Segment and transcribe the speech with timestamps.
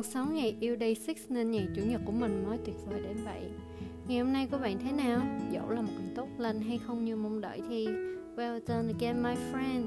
[0.00, 3.00] tuần 6 ngày, yêu day 6 nên ngày chủ nhật của mình mới tuyệt vời
[3.00, 3.42] đến vậy.
[4.08, 5.20] Ngày hôm nay của bạn thế nào?
[5.52, 7.86] Dẫu là một ngày tốt lành hay không như mong đợi thì,
[8.36, 9.84] Well done again, my friend.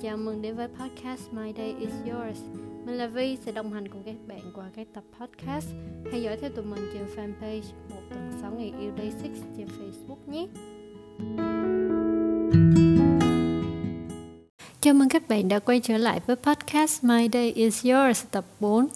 [0.00, 2.40] Chào mừng đến với podcast My Day is Yours.
[2.86, 5.66] Mình là Vi, sẽ đồng hành cùng các bạn qua các tập podcast.
[6.10, 9.66] Hãy dõi theo tụi mình trên fanpage một tuần 6 ngày yêu day 6 trên
[9.66, 10.46] Facebook nhé.
[14.80, 18.44] Chào mừng các bạn đã quay trở lại với podcast My Day is Yours, tập
[18.60, 18.88] 4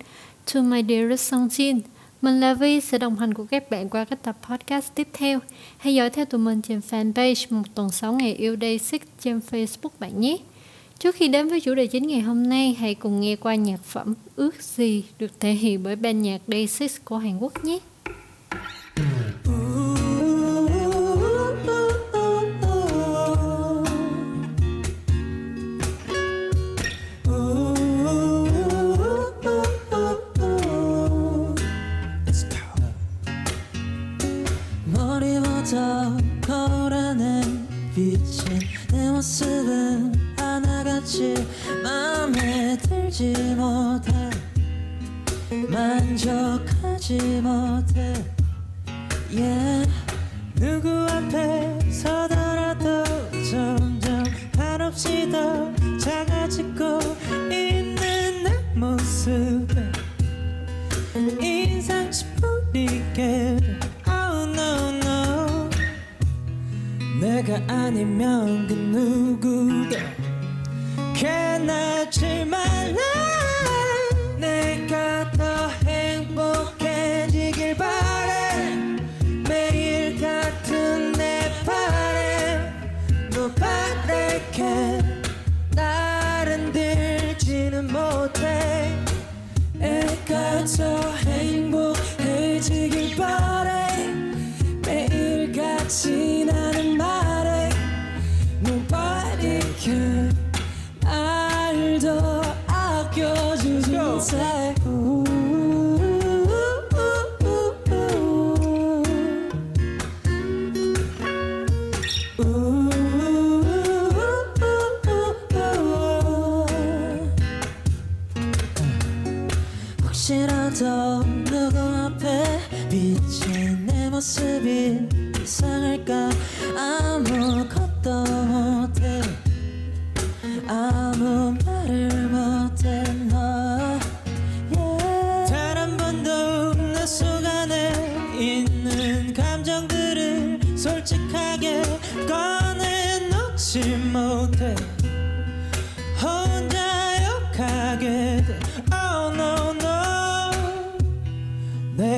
[0.55, 1.81] To My Dearest Songjin.
[2.23, 5.39] Mình là Vi sẽ đồng hành cùng các bạn qua các tập podcast tiếp theo.
[5.79, 9.41] Hãy dõi theo tụi mình trên fanpage một tuần 6 ngày yêu Day 6 trên
[9.51, 10.37] Facebook bạn nhé.
[10.99, 13.85] Trước khi đến với chủ đề chính ngày hôm nay, hãy cùng nghe qua nhạc
[13.85, 17.79] phẩm Ước gì được thể hiện bởi ban nhạc Day 6 của Hàn Quốc nhé.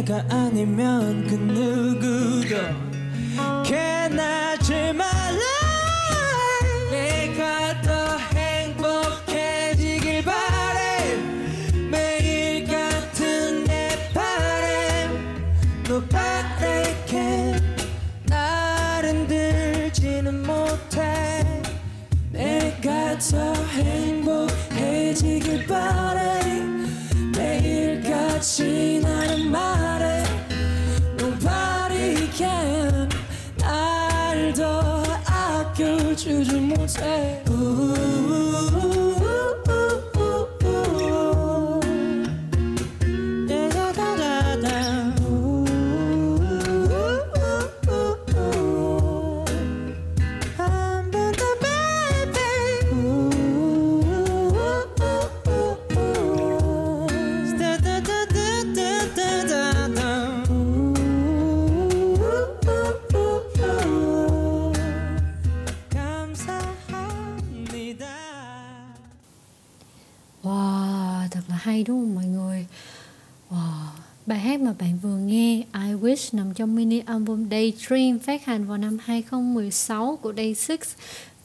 [0.08, 2.56] 내가 아니면 그 누구도
[77.28, 80.76] album Daydream phát hành vào năm 2016 của Day6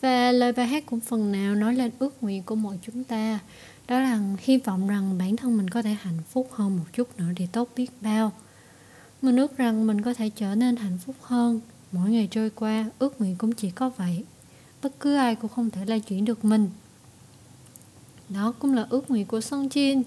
[0.01, 3.39] và lời bài hát cũng phần nào nói lên ước nguyện của mỗi chúng ta.
[3.88, 7.19] Đó là hy vọng rằng bản thân mình có thể hạnh phúc hơn một chút
[7.19, 8.31] nữa thì tốt biết bao.
[9.21, 11.62] Mình ước rằng mình có thể trở nên hạnh phúc hơn.
[11.91, 14.24] Mỗi ngày trôi qua, ước nguyện cũng chỉ có vậy.
[14.83, 16.69] Bất cứ ai cũng không thể lay chuyển được mình.
[18.30, 20.03] Đó cũng là ước nguyện của Song Jin,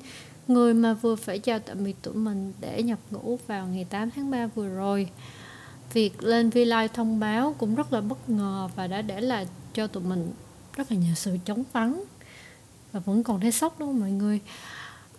[0.49, 4.11] Người mà vừa phải chào tạm biệt tụi mình để nhập ngũ vào ngày 8
[4.11, 5.09] tháng 3 vừa rồi.
[5.93, 9.87] Việc lên V-Live thông báo cũng rất là bất ngờ và đã để lại cho
[9.87, 10.33] tụi mình
[10.77, 12.05] rất là nhiều sự chống vắng
[12.93, 14.41] Và vẫn còn thấy sốc đúng không mọi người?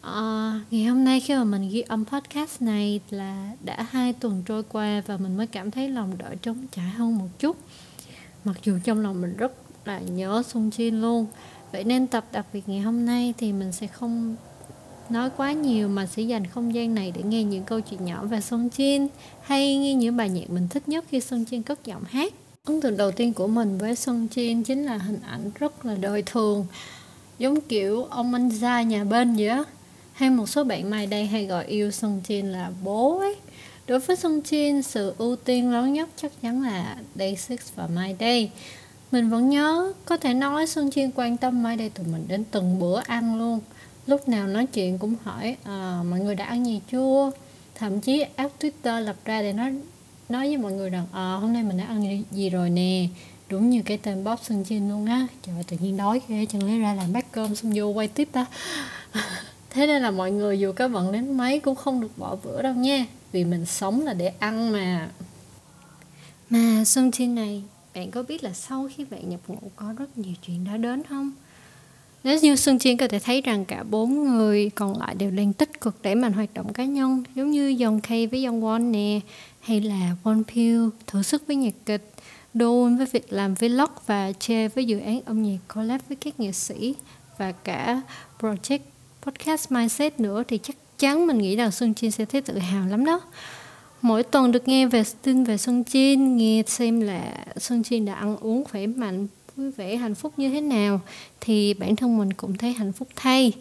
[0.01, 4.43] À, ngày hôm nay khi mà mình ghi âm podcast này là đã hai tuần
[4.45, 7.57] trôi qua và mình mới cảm thấy lòng đỡ trống trải hơn một chút.
[8.43, 9.51] Mặc dù trong lòng mình rất
[9.85, 11.25] là nhớ Sung Jin luôn.
[11.71, 14.35] Vậy nên tập đặc biệt ngày hôm nay thì mình sẽ không
[15.11, 18.25] nói quá nhiều mà sẽ dành không gian này để nghe những câu chuyện nhỏ
[18.25, 19.07] về Sung Jin,
[19.41, 22.33] hay nghe những bài nhạc mình thích nhất khi Sung Jin cất giọng hát.
[22.65, 25.95] Ấn tượng đầu tiên của mình với Sung Jin chính là hình ảnh rất là
[25.95, 26.65] đời thường,
[27.39, 29.63] giống kiểu ông anh gia nhà bên vậy á.
[30.13, 33.35] Hay một số bạn mai đây hay gọi yêu Sung Jin là bố ấy.
[33.87, 37.87] Đối với Sung Jin, sự ưu tiên lớn nhất chắc chắn là Day 6 và
[37.87, 38.51] My Day.
[39.11, 42.43] Mình vẫn nhớ, có thể nói Sung Jin quan tâm My Day tụi mình đến
[42.51, 43.59] từng bữa ăn luôn
[44.07, 47.31] lúc nào nói chuyện cũng hỏi à, mọi người đã ăn gì chưa?
[47.75, 49.73] Thậm chí app Twitter lập ra để nói
[50.29, 53.07] nói với mọi người rằng à, hôm nay mình đã ăn gì rồi nè.
[53.49, 55.27] Đúng như cái tên Bob Sung Jin luôn á.
[55.43, 58.07] Trời ơi, tự nhiên đói ghê chẳng lẽ ra làm bát cơm xong vô quay
[58.07, 58.45] tiếp ta
[59.69, 62.61] thế nên là mọi người dù có bận đến mấy cũng không được bỏ bữa
[62.61, 63.05] đâu nha.
[63.31, 65.09] Vì mình sống là để ăn mà.
[66.49, 67.63] Mà Sung Jin này
[67.95, 71.03] bạn có biết là sau khi bạn nhập ngũ có rất nhiều chuyện đã đến
[71.03, 71.31] không?
[72.27, 75.53] Nếu như Xuân Chiên có thể thấy rằng cả bốn người còn lại đều đang
[75.53, 78.91] tích cực đẩy mạnh hoạt động cá nhân giống như dòng K với dòng Won
[78.91, 79.19] nè
[79.59, 82.13] hay là Won Pil thử sức với nhạc kịch
[82.53, 86.39] Doon với việc làm vlog và Che với dự án âm nhạc collab với các
[86.39, 86.95] nghệ sĩ
[87.37, 88.01] và cả
[88.39, 88.79] project
[89.21, 92.87] podcast mindset nữa thì chắc chắn mình nghĩ rằng Xuân Chiên sẽ thấy tự hào
[92.87, 93.21] lắm đó.
[94.01, 98.13] Mỗi tuần được nghe về tin về Xuân Chin, nghe xem là Xuân Chin đã
[98.13, 101.01] ăn uống khỏe mạnh vui vẻ, hạnh phúc như thế nào
[101.41, 103.53] thì bản thân mình cũng thấy hạnh phúc thay.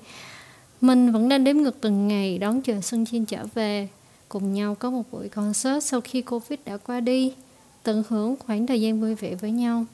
[0.81, 3.89] Mình vẫn đang đếm ngược từng ngày đón chờ Xuân Chiên trở về,
[4.29, 7.33] cùng nhau có một buổi concert sau khi Covid đã qua đi,
[7.83, 9.85] tận hưởng khoảng thời gian vui vẻ với nhau.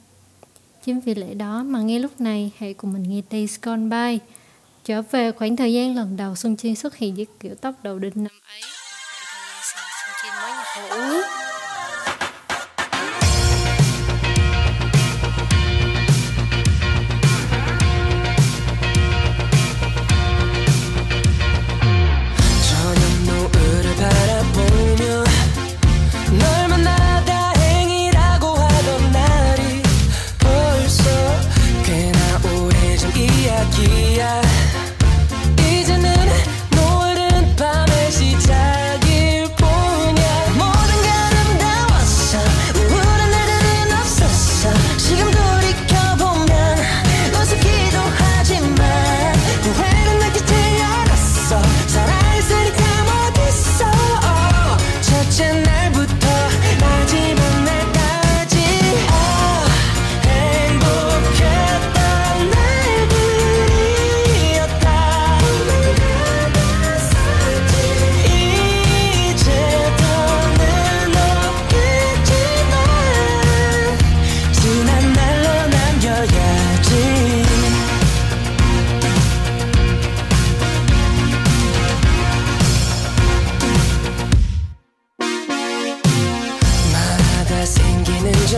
[0.84, 4.18] Chính vì lẽ đó mà ngay lúc này, hãy cùng mình nghe Days Gone By.
[4.84, 7.98] Trở về khoảng thời gian lần đầu Xuân Chiên xuất hiện với kiểu tóc đầu
[7.98, 11.41] đinh năm ấy và khoảng thời gian Xuân Chiên mới nhập ngũ.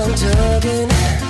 [0.05, 1.24] I'm tugging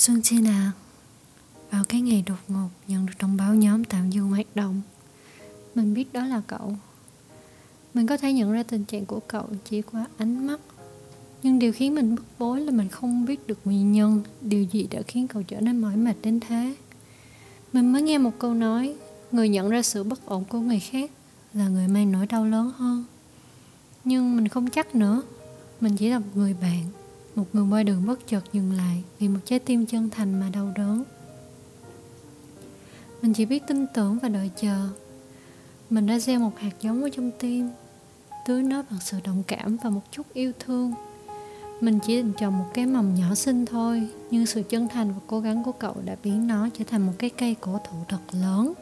[0.00, 0.72] Xuân Chi à
[1.70, 4.82] Vào cái ngày đột ngột, nhận được thông báo nhóm tạm dừng hoạt động.
[5.74, 6.76] Mình biết đó là cậu.
[7.94, 10.60] Mình có thể nhận ra tình trạng của cậu chỉ qua ánh mắt.
[11.42, 14.86] Nhưng điều khiến mình bức bối là mình không biết được nguyên nhân, Điều gì
[14.90, 16.74] đã khiến cậu trở nên mỏi mệt đến thế.
[17.72, 18.94] Mình mới nghe một câu nói,
[19.32, 21.10] Người nhận ra sự bất ổn của người khác
[21.54, 23.04] Là người mang nỗi đau lớn hơn.
[24.04, 25.22] Nhưng mình không chắc nữa,
[25.80, 26.99] Mình chỉ là một người bạn
[27.40, 30.50] một người qua đường bất chợt dừng lại vì một trái tim chân thành mà
[30.52, 31.04] đau đớn.
[33.22, 34.88] Mình chỉ biết tin tưởng và đợi chờ.
[35.90, 37.70] Mình đã gieo một hạt giống ở trong tim,
[38.46, 40.94] tưới nó bằng sự đồng cảm và một chút yêu thương.
[41.80, 45.20] Mình chỉ định trồng một cái mầm nhỏ xinh thôi, nhưng sự chân thành và
[45.26, 48.20] cố gắng của cậu đã biến nó trở thành một cái cây cổ thụ thật
[48.32, 48.72] lớn.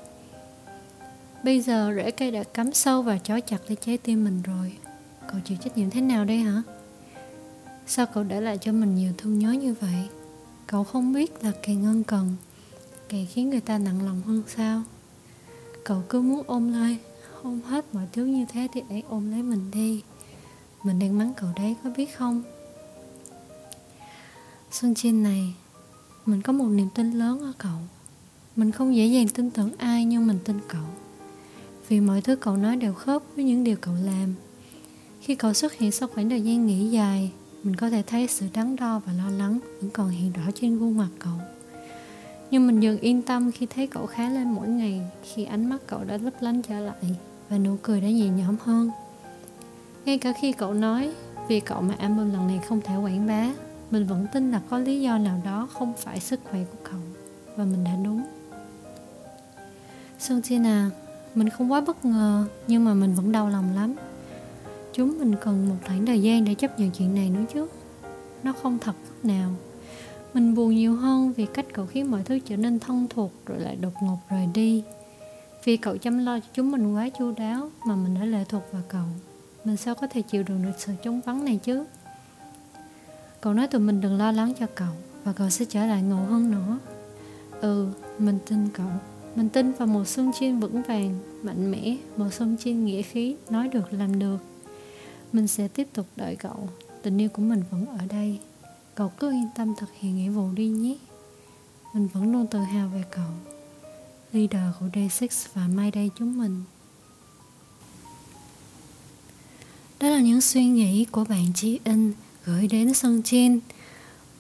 [1.45, 4.77] Bây giờ rễ cây đã cắm sâu và trói chặt lấy trái tim mình rồi.
[5.33, 6.63] Cậu chịu trách nhiệm thế nào đây hả?
[7.91, 10.09] Sao cậu để lại cho mình nhiều thương nhớ như vậy?
[10.67, 12.37] Cậu không biết là càng ngân cần,
[13.09, 14.83] Càng khiến người ta nặng lòng hơn sao?
[15.85, 16.99] Cậu cứ muốn ôm lấy
[17.43, 20.03] Ôm hết mọi thứ như thế thì hãy ôm lấy mình đi.
[20.83, 22.43] Mình đang mắng cậu đấy, có biết không?
[24.71, 25.55] Xuân trên này,
[26.27, 27.79] Mình có một niềm tin lớn ở cậu.
[28.57, 30.87] Mình không dễ dàng tin tưởng ai nhưng mình tin cậu.
[31.89, 34.35] Vì mọi thứ cậu nói đều khớp với những điều cậu làm.
[35.21, 38.47] Khi cậu xuất hiện sau khoảng thời gian nghỉ dài mình có thể thấy sự
[38.55, 41.33] đắn đo và lo lắng vẫn còn hiện rõ trên gương mặt cậu.
[42.51, 45.79] Nhưng mình dần yên tâm khi thấy cậu khá lên mỗi ngày khi ánh mắt
[45.87, 47.17] cậu đã lấp lánh trở lại
[47.49, 48.91] và nụ cười đã nhẹ nhõm hơn.
[50.05, 51.13] Ngay cả khi cậu nói
[51.49, 53.47] vì cậu mà album lần này không thể quảng bá,
[53.91, 57.01] mình vẫn tin là có lý do nào đó không phải sức khỏe của cậu.
[57.57, 58.23] Và mình đã đúng.
[60.19, 60.91] Sương Tina
[61.35, 63.95] mình không quá bất ngờ nhưng mà mình vẫn đau lòng lắm
[64.99, 67.67] chúng mình cần một khoảng thời gian để chấp nhận chuyện này nữa chứ.
[68.43, 69.51] Nó không thật chút nào.
[70.35, 73.61] Mình buồn nhiều hơn vì cách cậu khiến mọi thứ trở nên thân thuộc rồi
[73.61, 74.85] lại đột ngột rời đi.
[75.65, 78.63] Vì cậu chăm lo cho chúng mình quá chu đáo mà mình đã lệ thuộc
[78.73, 79.05] vào cậu,
[79.65, 81.85] mình sao có thể chịu đựng được sự chống vắng này chứ?
[83.41, 86.25] Cậu nói tụi mình đừng lo lắng cho cậu và cậu sẽ trở lại ngầu
[86.25, 86.79] hơn nữa.
[87.61, 87.89] Ừ
[88.19, 88.91] mình tin cậu.
[89.35, 93.37] Mình tin vào một xuân chiên vững vàng, mạnh mẽ một xuân chiên nghĩa khí,
[93.51, 94.39] nói được, làm được
[95.33, 96.69] mình sẽ tiếp tục đợi cậu.
[97.03, 98.39] Tình yêu của mình vẫn ở đây.
[98.95, 100.97] Cậu cứ yên tâm thực hiện nghĩa vụ đi nhé.
[101.95, 103.31] Mình vẫn luôn tự hào về cậu.
[104.33, 106.65] Leader của Day6 và Mai đây chúng mình.
[110.01, 112.13] Đó là những suy nghĩ của bạn Chi In
[112.45, 113.61] gửi đến Sơn Chin.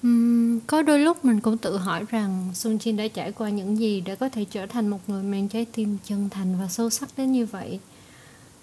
[0.07, 3.79] Uhm, có đôi lúc mình cũng tự hỏi rằng Sun Chin đã trải qua những
[3.79, 6.91] gì để có thể trở thành một người mang trái tim chân thành và sâu
[6.91, 7.81] sắc đến như vậy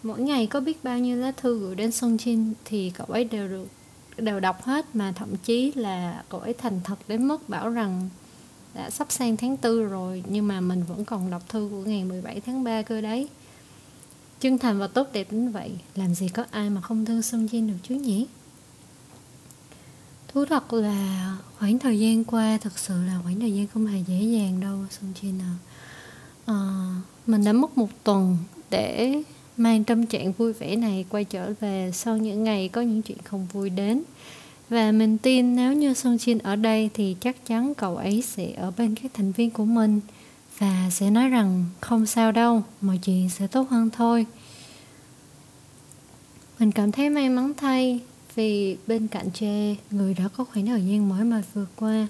[0.05, 3.24] mỗi ngày có biết bao nhiêu lá thư gửi đến Song Jin thì cậu ấy
[3.24, 3.67] đều được,
[4.17, 8.09] đều đọc hết mà thậm chí là cậu ấy thành thật đến mức bảo rằng
[8.74, 12.03] đã sắp sang tháng tư rồi, nhưng mà mình vẫn còn đọc thư của ngày
[12.03, 13.29] 17 tháng 3 cơ đấy
[14.39, 17.45] chân thành và tốt đẹp đến vậy, làm gì có ai mà không thương Song
[17.45, 18.27] Jin được chứ nhỉ
[20.27, 24.00] thú thật là khoảng thời gian qua thực sự là khoảng thời gian không hề
[24.07, 25.53] dễ dàng đâu Song Jin à.
[26.45, 26.55] à
[27.27, 28.38] mình đã mất một tuần
[28.69, 29.24] để
[29.57, 33.17] mang tâm trạng vui vẻ này quay trở về sau những ngày có những chuyện
[33.24, 34.03] không vui đến
[34.69, 38.51] và mình tin nếu như Song Jin ở đây thì chắc chắn cậu ấy sẽ
[38.53, 40.01] ở bên các thành viên của mình
[40.57, 44.25] và sẽ nói rằng không sao đâu, mọi chuyện sẽ tốt hơn thôi.
[46.59, 48.00] Mình cảm thấy may mắn thay
[48.35, 52.07] vì bên cạnh Jay, người đã có khoảng thời gian mỏi mệt vừa qua,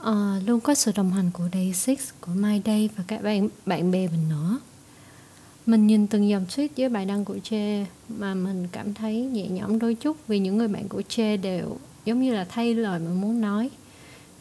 [0.00, 0.08] uh,
[0.46, 3.90] luôn có sự đồng hành của Day 6, của My Day và các bạn bạn
[3.90, 4.58] bè mình nữa.
[5.66, 9.48] Mình nhìn từng dòng tweet với bài đăng của Che mà mình cảm thấy nhẹ
[9.48, 12.98] nhõm đôi chút vì những người bạn của Che đều giống như là thay lời
[12.98, 13.70] mà muốn nói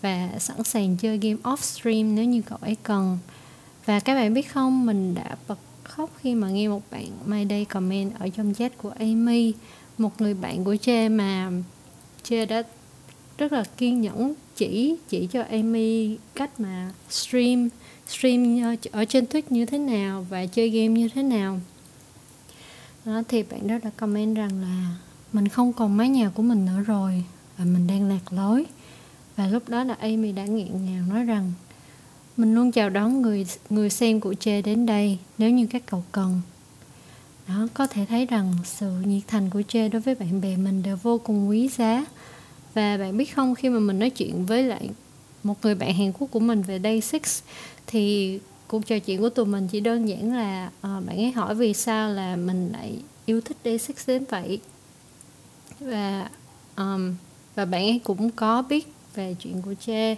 [0.02, 3.18] và sẵn sàng chơi game off stream nếu như cậu ấy cần.
[3.86, 7.46] Và các bạn biết không, mình đã bật khóc khi mà nghe một bạn My
[7.50, 9.54] Day comment ở trong chat của Amy,
[9.98, 11.52] một người bạn của Che mà
[12.24, 12.64] Che đã
[13.38, 17.70] rất là kiên nhẫn chỉ chỉ cho Amy cách mà stream
[18.08, 21.60] stream ờ, ở trên Twitch như thế nào và chơi game như thế nào?
[23.06, 24.96] Đó, thì bạn đó đã comment rằng là
[25.34, 27.24] mình không còn mái nhà của mình nữa rồi
[27.58, 28.66] và mình đang lạc lối.
[29.36, 31.52] Và lúc đó là Amy đã nghẹn ngào nói rằng,
[32.38, 36.04] mình luôn chào đón người người xem của Chê đến đây nếu như các cậu
[36.12, 36.42] cần.
[37.48, 40.84] Đó, có thể thấy rằng sự nhiệt thành của Chê đối với bạn bè mình
[40.84, 42.06] đều vô cùng quý giá.
[42.74, 44.90] Và bạn biết không, khi mà mình nói chuyện với lại
[45.44, 47.20] một người bạn Hàn Quốc của mình về Day 6
[47.88, 51.56] thì cuộc trò chuyện của tụi mình chỉ đơn giản là uh, bạn ấy hỏi
[51.56, 54.60] vì sao là mình lại yêu thích Day 6 đến vậy.
[55.80, 56.30] Và
[56.78, 57.16] um,
[57.56, 60.16] và bạn ấy cũng có biết về chuyện của Che.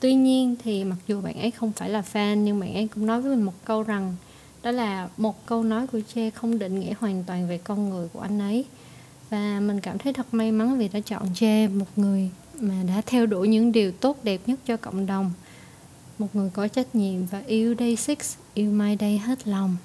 [0.00, 3.06] Tuy nhiên thì mặc dù bạn ấy không phải là fan nhưng bạn ấy cũng
[3.06, 4.16] nói với mình một câu rằng
[4.62, 8.08] đó là một câu nói của Che không định nghĩa hoàn toàn về con người
[8.12, 8.64] của anh ấy.
[9.30, 12.30] Và mình cảm thấy thật may mắn vì đã chọn Che một người
[12.60, 15.32] mà đã theo đuổi những điều tốt đẹp nhất cho cộng đồng
[16.18, 19.76] một người có trách nhiệm và yêu Day Six, yêu Mai Day hết lòng.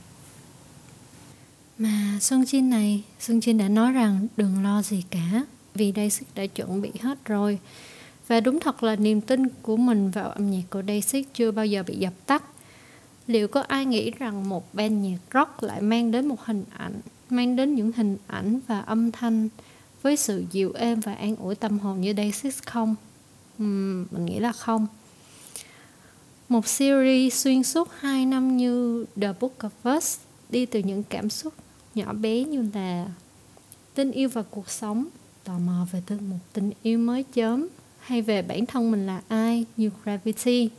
[1.77, 5.45] Mà Xuân Chin này, Xuân Chin đã nói rằng đừng lo gì cả,
[5.75, 7.59] vì Day Six đã chuẩn bị hết rồi.
[8.27, 11.51] Và đúng thật là niềm tin của mình vào âm nhạc của Day Six chưa
[11.51, 12.43] bao giờ bị dập tắt.
[13.27, 17.01] Liệu có ai nghĩ rằng một band nhạc rock lại mang đến một hình ảnh,
[17.29, 19.49] mang đến những hình ảnh và âm thanh
[20.01, 22.95] với sự dịu êm và an ủi tâm hồn như đây Six không?
[23.63, 24.87] Uhm, mình nghĩ là không.
[26.49, 30.17] Một series xuyên suốt 2 năm như The Book of Us
[30.49, 31.53] đi từ những cảm xúc
[31.95, 33.07] nhỏ bé như là
[33.93, 35.05] tình yêu và cuộc sống,
[35.43, 37.67] tò mò về một tình yêu mới chớm
[37.99, 40.69] hay về bản thân mình là ai như Gravity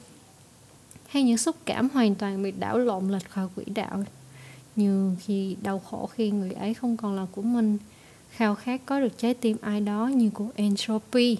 [1.09, 4.05] hay những xúc cảm hoàn toàn bị đảo lộn lệch khỏi quỹ đạo
[4.77, 7.79] như khi đau khổ khi người ấy không còn là của mình
[8.31, 11.37] khao khát có được trái tim ai đó như của Entropy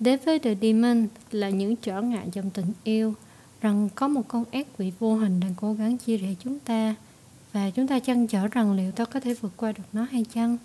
[0.00, 3.14] đến với The Demon là những trở ngại trong tình yêu,
[3.60, 6.94] rằng có một con ác quỷ vô hình đang cố gắng chia rẽ chúng ta,
[7.52, 10.24] và chúng ta chăn trở rằng liệu ta có thể vượt qua được nó hay
[10.34, 10.56] chăng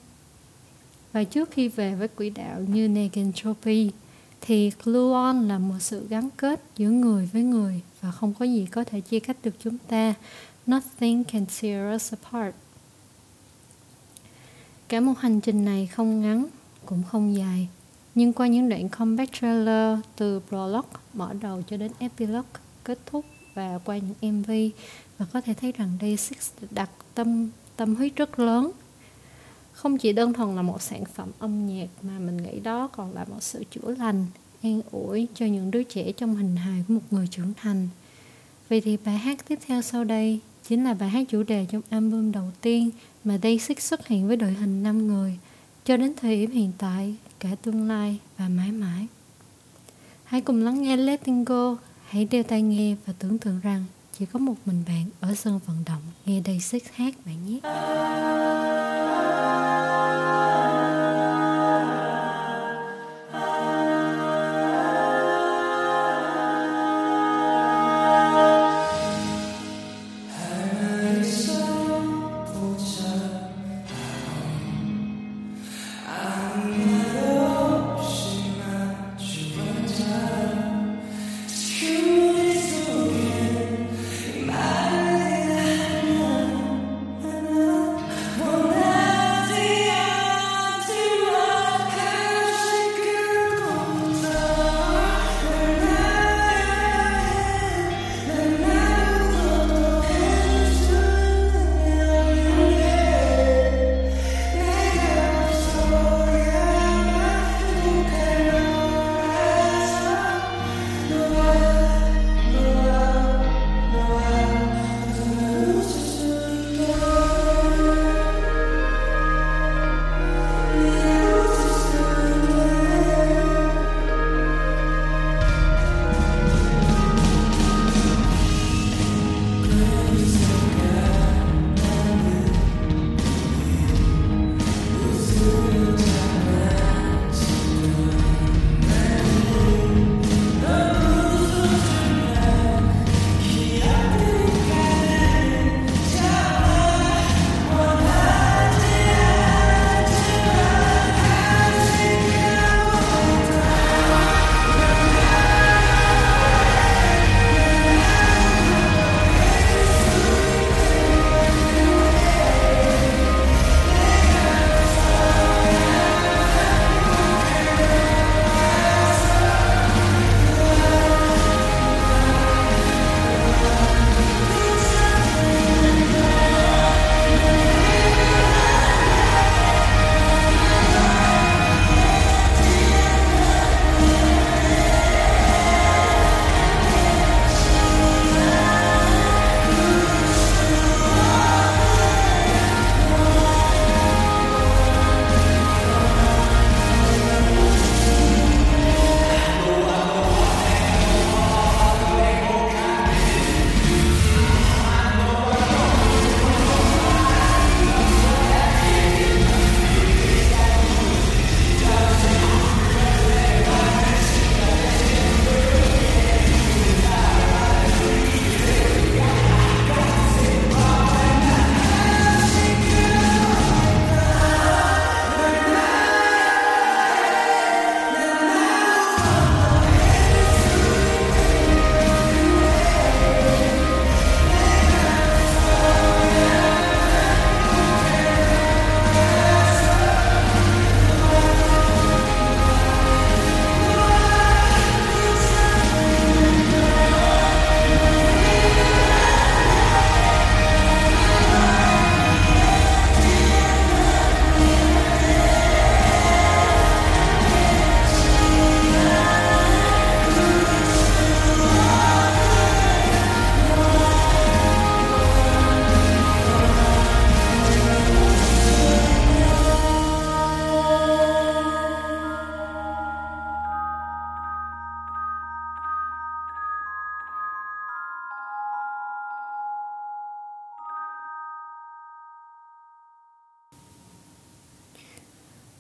[1.14, 3.92] và trước khi về với quỹ đạo như Negentropy,
[4.42, 8.68] thì Gluon là một sự gắn kết giữa người với người và không có gì
[8.72, 10.14] có thể chia cách được chúng ta.
[10.68, 12.56] Nothing can tear us apart.
[14.88, 16.46] Cả một hành trình này không ngắn,
[16.86, 17.68] cũng không dài,
[18.16, 23.26] nhưng qua những đoạn comeback trailer từ prologue mở đầu cho đến epilogue kết thúc
[23.54, 24.52] và qua những MV
[25.18, 26.34] và có thể thấy rằng Day6
[26.72, 28.72] đặt tâm tâm huyết rất lớn.
[29.74, 33.14] Không chỉ đơn thuần là một sản phẩm âm nhạc mà mình nghĩ đó còn
[33.14, 34.26] là một sự chữa lành
[34.64, 37.88] an ủi cho những đứa trẻ trong hình hài của một người trưởng thành.
[38.70, 41.82] Vậy thì bài hát tiếp theo sau đây chính là bài hát chủ đề trong
[41.90, 42.90] album đầu tiên
[43.24, 45.38] mà Day6 xuất hiện với đội hình 5 người
[45.86, 49.08] cho đến thời điểm hiện tại, cả tương lai và mãi mãi.
[50.24, 53.86] Hãy cùng lắng nghe Letting Go, hãy đeo tai nghe và tưởng tượng rằng
[54.20, 57.60] chỉ có một mình bạn ở sân vận động nghe Day6 hát bạn nhé.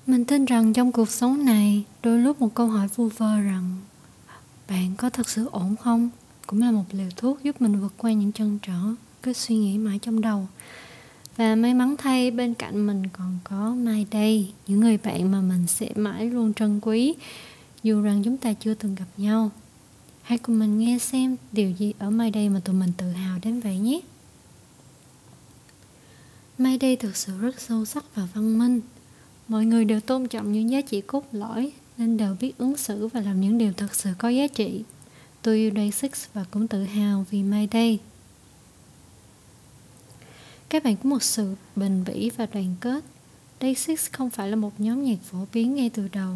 [0.07, 3.75] Mình tin rằng trong cuộc sống này, đôi lúc một câu hỏi vu vơ rằng,
[4.69, 6.09] bạn có thật sự ổn không,
[6.47, 8.79] cũng là một liều thuốc giúp mình vượt qua những trăn trở,
[9.23, 10.47] cứ suy nghĩ mãi trong đầu.
[11.37, 15.41] Và may mắn thay, bên cạnh mình còn có Mai đây, những người bạn mà
[15.41, 17.13] mình sẽ mãi luôn trân quý,
[17.83, 19.51] dù rằng chúng ta chưa từng gặp nhau.
[20.21, 23.39] Hãy cùng mình nghe xem điều gì ở Mai đây mà tụi mình tự hào
[23.43, 23.99] đến vậy nhé.
[26.57, 28.81] Mai đây thực sự rất sâu sắc và văn minh
[29.47, 33.07] mọi người đều tôn trọng những giá trị cốt lõi nên đều biết ứng xử
[33.07, 34.83] và làm những điều thật sự có giá trị
[35.41, 37.99] tôi yêu Day Six và cũng tự hào vì Mai đây
[40.75, 43.03] các bạn có một sự bền bỉ và đoàn kết.
[43.61, 46.33] Day Six không phải là một nhóm nhạc phổ biến ngay từ đầu,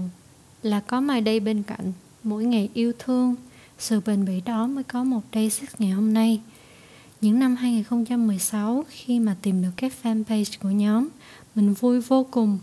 [0.63, 1.93] là có mai Day bên cạnh,
[2.24, 3.36] mỗi ngày yêu thương,
[3.80, 6.41] sự bền bỉ đó mới có một Day Six ngày hôm nay.
[7.22, 11.08] Những năm 2016 khi mà tìm được các fanpage của nhóm,
[11.56, 12.60] mình vui vô cùng.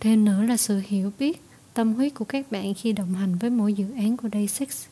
[0.00, 1.42] Thêm nữa là sự hiểu biết,
[1.74, 4.86] tâm huyết của các bạn khi đồng hành với mỗi dự án của Day Six.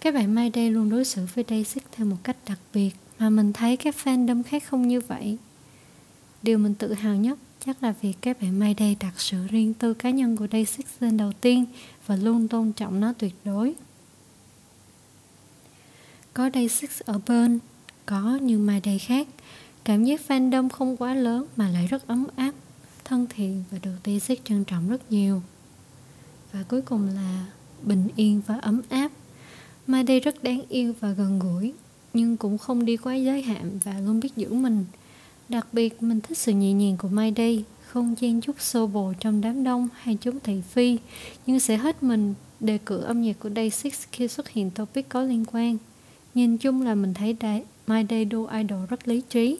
[0.00, 2.90] Các bạn mai Day luôn đối xử với Day Six theo một cách đặc biệt
[3.18, 5.38] mà mình thấy các fandom khác không như vậy.
[6.42, 9.74] Điều mình tự hào nhất chắc là việc các bạn mai day đặt sự riêng
[9.74, 11.64] tư cá nhân của Day Six lên đầu tiên
[12.06, 13.74] và luôn tôn trọng nó tuyệt đối.
[16.34, 17.58] Có Day Six ở bên
[18.06, 19.28] có như Mayday khác.
[19.84, 22.52] Cảm giác fandom không quá lớn mà lại rất ấm áp
[23.08, 25.42] thân thiện và được Day Six trân trọng rất nhiều.
[26.52, 27.46] Và cuối cùng là
[27.82, 29.10] bình yên và ấm áp.
[29.86, 31.72] Mayday rất đáng yêu và gần gũi
[32.14, 34.84] nhưng cũng không đi quá giới hạn và luôn biết giữ mình.
[35.48, 39.12] Đặc biệt mình thích sự nhẹ nhàng của Mai đây không chen chút xô bồ
[39.20, 40.98] trong đám đông hay chúng thị phi
[41.46, 45.08] nhưng sẽ hết mình đề cử âm nhạc của Day Six khi xuất hiện topic
[45.08, 45.76] có liên quan.
[46.34, 49.58] Nhìn chung là mình thấy Day, My Day Do Idol rất lý trí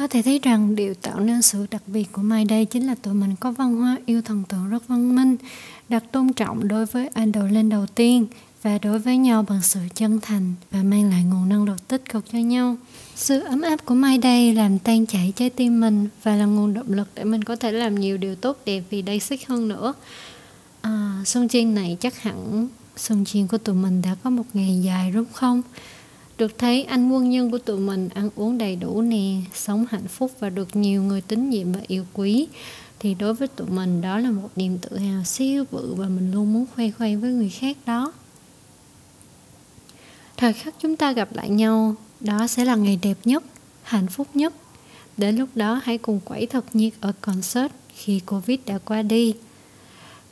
[0.00, 2.94] có thể thấy rằng điều tạo nên sự đặc biệt của mai đây chính là
[2.94, 5.36] tụi mình có văn hóa yêu thần tượng rất văn minh,
[5.88, 8.26] đặt tôn trọng đối với idol lên đầu tiên
[8.62, 12.08] và đối với nhau bằng sự chân thành và mang lại nguồn năng lượng tích
[12.08, 12.76] cực cho nhau.
[13.16, 16.74] Sự ấm áp của Mai đây làm tan chảy trái tim mình và là nguồn
[16.74, 19.68] động lực để mình có thể làm nhiều điều tốt đẹp vì đây xích hơn
[19.68, 19.94] nữa.
[20.80, 24.80] À, Xuân Chiên này chắc hẳn Xuân Chiên của tụi mình đã có một ngày
[24.84, 25.62] dài đúng không?
[26.40, 30.08] Được thấy anh quân nhân của tụi mình ăn uống đầy đủ nè, sống hạnh
[30.08, 32.48] phúc và được nhiều người tín nhiệm và yêu quý.
[32.98, 36.32] Thì đối với tụi mình đó là một niềm tự hào siêu bự và mình
[36.32, 38.12] luôn muốn khoe khoang với người khác đó.
[40.36, 43.44] Thời khắc chúng ta gặp lại nhau đó sẽ là ngày đẹp nhất
[43.82, 44.54] hạnh phúc nhất.
[45.16, 49.34] Đến lúc đó hãy cùng quẩy thật nhiệt ở concert khi covid đã qua đi.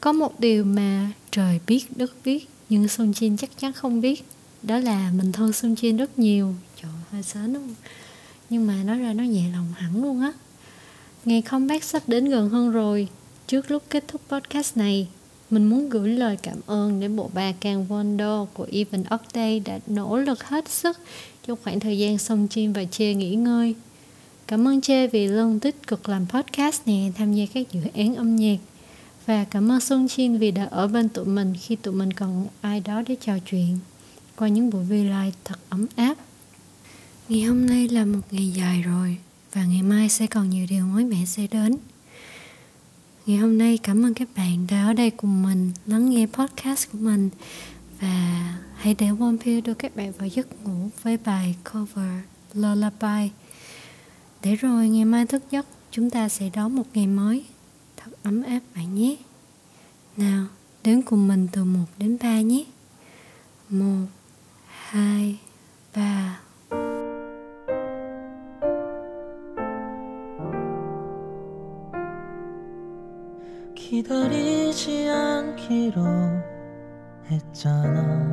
[0.01, 4.25] Có một điều mà trời biết đất biết nhưng Sun Jin chắc chắn không biết
[4.63, 6.55] đó là mình thương Xuân Chin rất nhiều.
[6.83, 7.75] Trời hơi sến đúng không
[8.51, 10.33] nhưng mà nói ra nó nhẹ lòng hẳn luôn á.
[11.25, 13.09] Ngày comeback sắp đến gần hơn rồi.
[13.47, 15.09] Trước lúc kết thúc podcast này
[15.51, 19.79] mình muốn gửi lời cảm ơn đến bộ ba Can Wonder của Even Update đã
[19.87, 20.99] nỗ lực hết sức
[21.47, 23.75] trong khoảng thời gian song chim và Che nghỉ ngơi.
[24.47, 28.15] Cảm ơn Che vì luôn tích cực làm podcast nè, tham gia các dự án
[28.15, 28.57] âm nhạc.
[29.27, 32.47] Và cảm ơn Xuân Chin vì đã ở bên tụi mình khi tụi mình cần
[32.61, 33.79] ai đó để trò chuyện
[34.39, 36.15] qua những buổi vi live thật ấm áp.
[37.29, 39.17] Ngày hôm nay là một ngày dài rồi
[39.53, 41.77] và ngày mai sẽ còn nhiều điều mới mẻ sẽ đến.
[43.27, 46.93] Ngày hôm nay cảm ơn các bạn đã ở đây cùng mình lắng nghe podcast
[46.93, 47.31] của mình
[48.01, 52.21] và hãy để One Pill đưa các bạn vào giấc ngủ với bài cover
[52.55, 53.31] Lullaby.
[54.43, 57.45] Để rồi ngày mai thức giấc chúng ta sẽ đón một ngày mới
[57.97, 59.17] thật ấm áp bạn nhé.
[60.17, 60.47] Nào,
[60.85, 62.65] đến cùng mình từ 1 đến 3 nhé.
[63.69, 64.07] 1
[64.91, 65.39] 2
[65.93, 66.39] 3
[73.75, 76.03] 기다리지 않기로
[77.31, 78.27] 했잖아.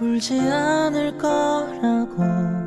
[0.00, 2.57] 울지 않을 거라고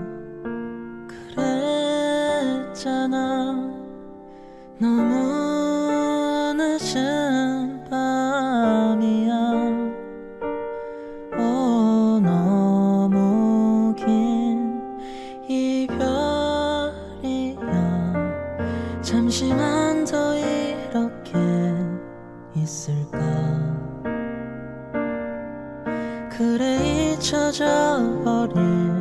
[26.41, 29.00] 그래 잊혀져 버린